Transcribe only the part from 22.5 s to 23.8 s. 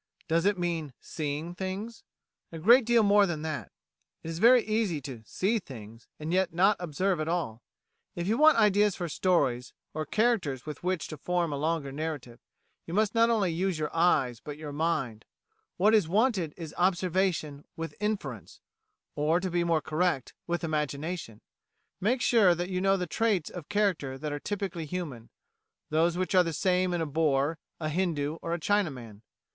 that you know the traits of